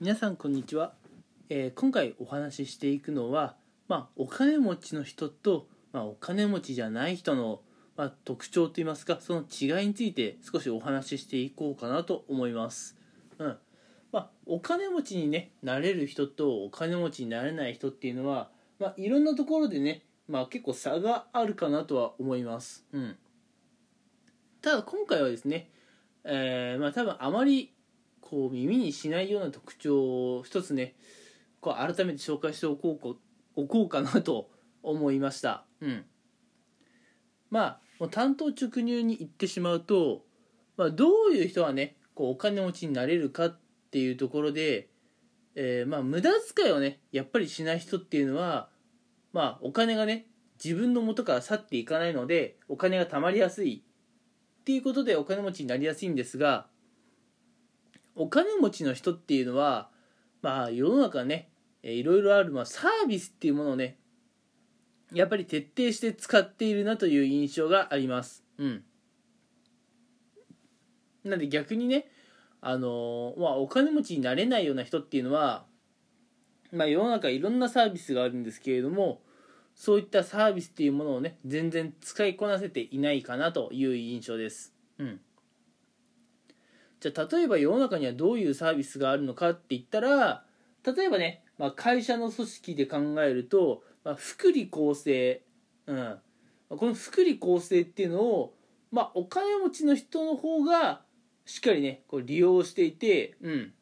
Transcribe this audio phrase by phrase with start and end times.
[0.00, 0.92] 皆さんこんにちは、
[1.48, 3.56] えー今回お話ししていくのは、
[3.88, 7.62] まあ、お金持ちの人と、まあ、お金持ちじゃない人の、
[7.96, 12.96] まあ、特徴といいますかその違いについて少しお話ししていこうかなと思います、
[13.40, 13.58] うん。
[14.12, 23.16] まあ、お金持ちに、ね、なれる人とお金持ちになれない人っていうのは、まあ、いろんなところでね、まあ、結構差があるかなとは思います、うん、
[24.62, 25.72] ただ今回はですね、
[26.22, 27.72] えーまあ、多分あまり
[28.28, 30.94] こう耳にしないような特徴を一つね
[31.60, 33.16] こう改めて紹介しておこうこ
[33.56, 34.50] おこうかなと
[34.82, 35.64] 思いました。
[35.80, 36.04] うん、
[37.50, 40.24] まあもう単刀直入に言ってしまうと、
[40.76, 43.58] まあ、どういう人はねこうお金持ちになれるかっ
[43.90, 44.88] ていうところで、
[45.54, 48.68] えーまあ無駄遣いをねやっぱりしない人っていうのは、
[49.32, 50.26] まあ、お金がね
[50.62, 53.82] 自分の元から去っていかないのでお金が貯まりやすい
[54.60, 56.66] っていうことでお金持ちになりやすいんですが
[58.18, 59.88] お金持ちの人っていうのは
[60.42, 61.50] まあ世の中ね
[61.82, 63.96] いろいろある、まあ、サービスっていうものをね
[65.12, 68.44] やっぱり徹底して使っているなという印象があります。
[68.58, 68.84] うん。
[71.24, 72.10] なんで逆にね
[72.60, 75.64] あのまあお金持ちになれないような人っていうのは
[76.72, 79.22] まあ世の中いろんなサービスがあるんですけれども
[79.74, 84.74] そういったサービスっていうものをね全然使いこなせていないかなという印象です。
[84.98, 85.20] うん。
[87.00, 90.44] じゃあ例えば世の中にはどういうサービスがあるのかって言ったら
[90.84, 95.42] 例えばね、まあ、会社の組織で考えると、まあ、福利厚生、
[95.86, 96.18] うん、
[96.70, 98.54] この福利厚生っていうのを、
[98.90, 101.02] まあ、お金持ちの人の方が
[101.44, 103.72] しっかりねこう利用していて、うん、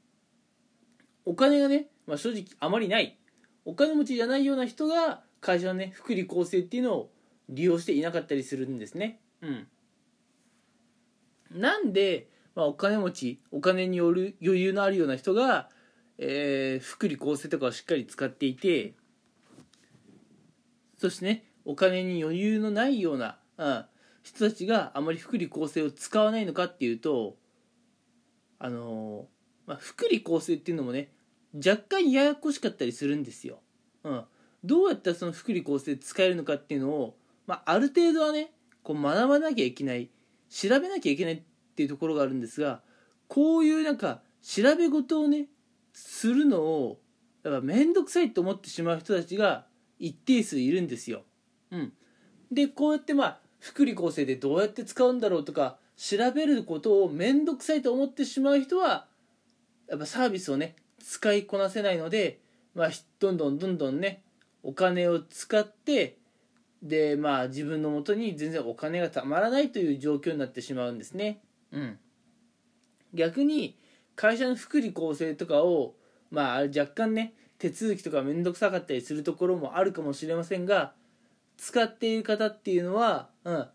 [1.25, 3.19] お金がね、まあ、正直あまりない。
[3.65, 7.11] お金持ちじゃないような人が会社のね福利厚生っていうのを
[7.49, 9.21] 利用していなかったりするんですね。
[9.43, 9.67] うん、
[11.51, 15.69] なんで、まあ、お金持ちお金による余裕のあるような人が、
[16.19, 18.95] えー福利厚生とかをしっかり使っていて
[20.99, 23.85] そしてねお金に余裕のないような、うん、
[24.23, 27.37] 人たちがあまり福利厚生を使わないのかっていうと
[28.59, 29.37] あのー
[29.67, 31.11] まあ、福利厚生っていうのもね
[31.55, 33.61] 若干ややこしかったりするんですよ。
[34.05, 34.25] うん、
[34.65, 37.17] どうやったらその福利厚生使えるのかっていうのを、
[37.47, 40.11] まあ、ある程度はねこう学ばなきゃいけない
[40.49, 41.43] 調べなきゃいけない
[41.77, 42.81] っていうところがあるんですが
[43.29, 45.49] こういうなんか調べ事をね
[45.93, 46.99] するのを
[47.45, 49.67] やっぱ面倒くさいと思ってしまう人たちが
[49.99, 51.23] 一定数いるんですよ。
[51.71, 51.93] うん、
[52.51, 59.07] でこうやってまあ福利厚生でどうやって使うんだろうとか調べることを面倒くさいと思ってしまう人は
[59.89, 62.41] やっぱサービスをね使いこなせないので、
[62.75, 62.89] まあ、
[63.19, 64.23] どんどんどんどんね
[64.63, 66.17] お金を使って
[66.83, 71.41] でまあ自分のもとに全然お金がたまらないという状況になってしまうんですね。
[71.73, 71.99] うん、
[73.15, 73.79] 逆に
[74.15, 75.95] 会社の福利厚生とかを
[76.31, 80.93] まあ若干ね手続きとか面倒くさかったりするところもあるかもしれませんが
[81.57, 83.67] 使っている方っていうのは、うん。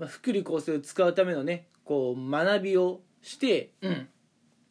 [0.00, 4.08] まあ、福利厚生を使うためのねこう学びをして、うん、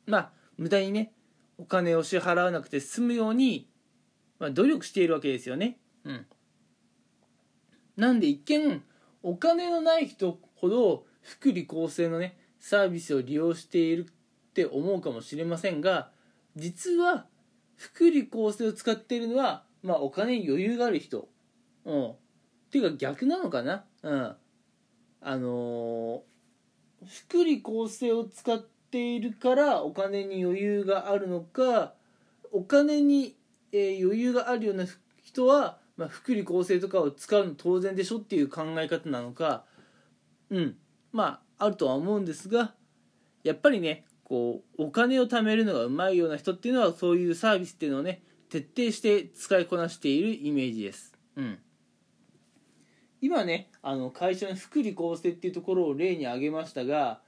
[0.07, 1.13] まあ無駄にね
[1.59, 3.69] お金を支払わなくて済むように、
[4.39, 5.77] まあ、努力しているわけですよね。
[6.03, 6.25] うん、
[7.95, 8.81] なんで一見
[9.21, 16.09] お金のない人ほど福利厚生のねサービスを利用しているって思うかもしれませんが
[16.55, 17.25] 実は
[17.75, 21.29] 福利厚生を使っているのは、まあ、お金に余裕がある人。
[21.85, 22.09] うん。
[22.09, 22.15] っ
[22.71, 24.35] ていうか逆なのかなうん。
[25.21, 26.19] あのー
[27.07, 31.93] 福利厚生を使っているからお金に余裕があるのか
[32.51, 33.37] お金に、
[33.71, 34.85] えー余裕があるような
[35.23, 39.63] 人は、まあ、福利厚生とかを使うの当然でしょっていう考え方なのか
[40.49, 40.75] うん
[41.13, 42.73] まああるとは思うんですが
[43.43, 51.13] やっぱりねこうお金を貯めるのがうまいような人っていうのはそういうサービスっていうのをね徹底して使いこなしているイメージです。
[51.35, 51.59] うん
[53.21, 57.19] 今ねあの会社の福利厚生っていうところを例に挙げましたが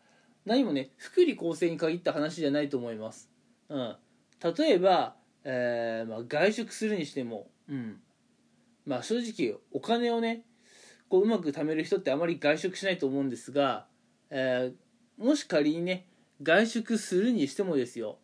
[0.46, 3.30] 何もね福利厚生に限った話じゃないと思います。
[3.68, 3.96] うん、
[4.58, 8.00] 例えば、えーまあ、外食するにしても、うん
[8.86, 10.44] まあ、正直お金をね
[11.10, 13.86] こううまく貯める人ってあまり外食しないと思うんですが、
[14.32, 14.92] えー
[15.24, 16.08] もし仮にね
[16.42, 18.18] 外食するにしてもですよ、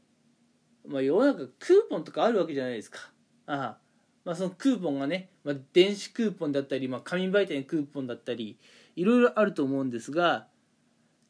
[0.88, 3.00] まあ、世の中クーポンとかあるわけじゃないですか。
[3.46, 3.78] ああ。
[4.26, 8.60] まあ、そのクーポンがね、まあ、電子クーポンだったり、まあ、紙媒体のクーポンだったり
[8.98, 10.48] いろいろあると思うんですが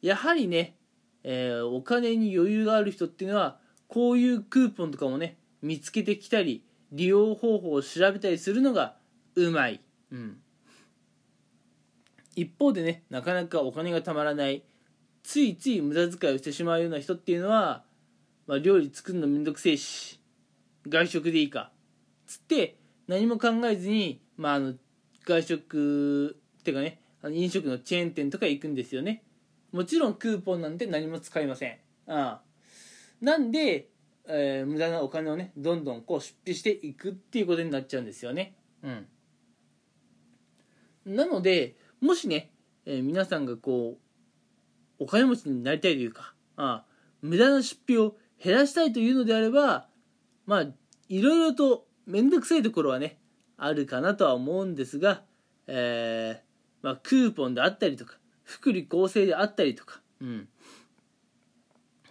[0.02, 0.78] やはりね、
[1.24, 8.96] えーお金に余裕がある人っていうのはこういうクーポンとかもね見つけてきたり利用方法を調べたりするのが
[9.36, 9.80] うまい、
[10.12, 10.38] うん、
[12.38, 14.63] 一方でねなかなかお金がたまらない
[15.24, 17.84] ついつい無駄遣いをしてしまうような人っていうのは、
[18.45, 20.22] まあ、料理作るのめんどくせえし
[20.88, 21.72] 外食でいいか
[22.28, 24.74] つって何も考えずに、まあ、あの
[25.25, 29.24] 外食っていうかねあの飲食のチェーン店とか行くんですよね。
[29.72, 31.72] もちろんクーポンなんて何も使いません。
[32.07, 32.42] ああ。
[33.19, 33.90] なんで、
[34.28, 38.56] えー、無駄なお金をねどんどんこう出費していくっていうことになっちゃうんですよね。
[38.83, 39.07] うん。
[41.16, 42.52] なのでもしね、
[42.86, 43.98] えー、皆さんがこ
[45.00, 46.84] うお金持ちになりたいというかあ
[47.22, 49.88] 無駄な出費を減らしたいというのであれば
[50.46, 50.66] まあ
[51.10, 53.20] いろいろと面倒くさいところはね
[53.58, 55.24] あるかなとは思うんですが、
[55.68, 60.48] えーまあ、クーポンであったりとか福利厚生であったりとか、うん、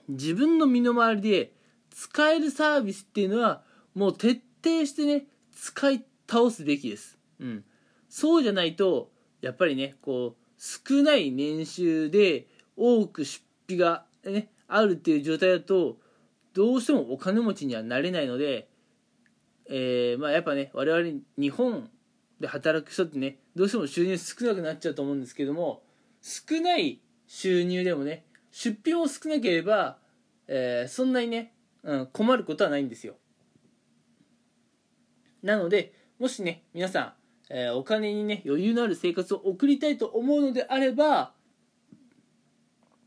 [0.09, 1.53] 自分の身の回りで
[1.91, 3.63] 使えるサービスっていうのは
[3.95, 7.65] もう徹底してね使い倒すべきです、うん、
[8.09, 9.11] そうじゃないと
[9.47, 12.47] やっぱりねこう少ない年収で
[12.77, 15.99] 多く出費が、ね、あるっていう状態だと
[16.53, 18.69] どうしてもお金持ちにはなれないので、
[19.69, 21.89] えー、まあやっぱね我々日本
[22.41, 25.83] で働く人ってねどうしても収入少なくなっちゃうと思うんですけども
[26.23, 29.99] 少ない収入でもね出費も少なければ、
[30.49, 31.53] えー、そんなにね、
[31.83, 33.15] うん、困ることはないんですよ。
[35.43, 37.13] なのでもしね皆さん、
[37.51, 41.33] えー、お金にね余裕のある生活を送りたいと思うのであれば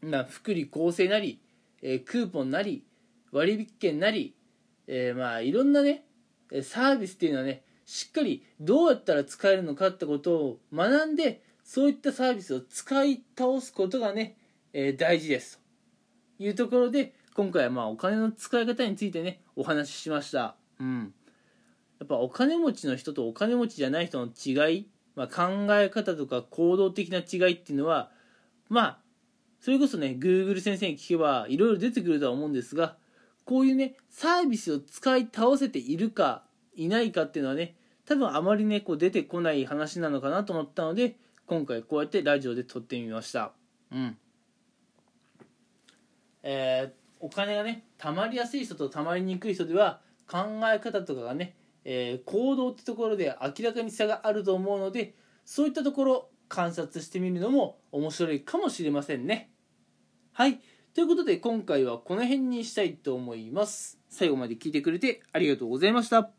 [0.01, 1.41] まあ福利厚生なり、
[1.81, 2.85] えー、クーポンなり
[3.31, 4.33] 割引券なり、
[4.87, 6.03] えまあいろんなね
[6.63, 14.37] サービスっていうのはねしっかりどうやったら使えるのかってことを学んでそういったサービスを使い倒すことがね、
[14.73, 15.59] え、大事です。
[16.37, 20.55] というところで今回はまあお金の使い方についてねお話ししました。
[20.79, 21.13] うん。
[21.99, 28.11] やっぱお金持ちの人とお金持ちじゃない人の違い、まあ、考え方とか行動的な違いっていうのは
[28.69, 28.99] まあ
[29.59, 32.95] それこそね Google 先生に聞けばいろいろ出てくるとは思うんですが
[33.45, 36.43] こういうねサービスを使い倒せているか
[36.75, 37.75] いないかっていうのはね
[38.05, 43.51] 多分あまりねこう出てこない話なのかなと思ったので今回こうやってラジオで撮ってみました。
[43.91, 44.17] うん。
[46.43, 49.99] えー、お金がね貯まりやすい人と貯まりにくい人では
[50.29, 50.37] 考
[50.71, 51.55] え方とかがね、
[51.85, 55.15] えー、行動ってところで明らかに差があると思うので
[55.45, 59.51] そういったところ観察してみるのも面白いかもしれませんね。
[60.33, 60.59] はい。
[60.93, 63.99] ということで今回はこの辺にしたいと思います。
[64.09, 66.38] 最後まで聞いてくれてありがとうございました。